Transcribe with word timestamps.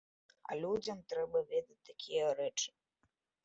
А 0.49 0.57
людзям 0.63 1.03
трэба 1.13 1.39
ведаць 1.53 1.85
такія 1.93 2.35
рэчы. 2.43 2.69